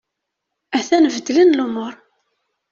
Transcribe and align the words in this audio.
A-t-an 0.77 1.05
beddlen 1.15 1.49
lumur. 1.57 1.93